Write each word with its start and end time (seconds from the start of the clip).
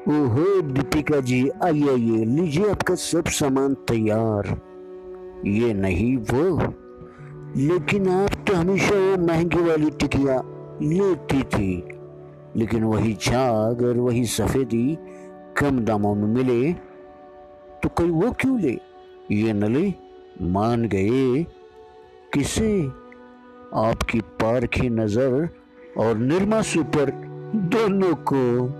ओहो, 0.00 0.60
दीपिका 0.62 1.18
जी, 1.20 1.48
आइए 1.64 1.88
आइए, 1.88 2.24
लीजिए 2.26 2.70
आपका 2.70 2.94
सब 2.94 3.24
सामान 3.28 3.74
तैयार। 3.88 4.46
ये 5.46 5.72
नहीं 5.74 6.16
वो, 6.16 6.56
लेकिन 7.56 8.08
आप 8.08 8.30
तो 8.46 8.54
हमेशा 8.54 8.94
वो 8.94 9.16
महँगी 9.26 9.62
वाली 9.62 9.90
टिकिया 9.90 10.40
लेती 10.82 11.42
थी। 11.42 11.72
लेकिन 12.56 12.84
वही 12.84 13.12
झाग 13.14 13.82
और 13.82 13.98
वही 13.98 14.24
सफेदी 14.24 14.98
कम 15.58 15.78
दामों 15.78 16.14
में 16.14 16.28
मिले 16.28 16.72
तो 17.82 17.88
कोई 17.88 18.10
वो 18.10 18.30
क्यों 18.30 18.60
ले? 18.60 18.78
ये 19.32 19.52
न 19.52 19.72
ले 19.72 19.92
मान 20.42 20.84
गए 20.84 21.44
किसे? 22.32 22.82
आपकी 23.76 24.20
पारखी 24.20 24.88
नज़र 24.88 25.48
और 25.98 26.16
निर्मा 26.18 26.62
सुपर 26.62 27.10
दोनों 27.72 28.14
को। 28.14 28.79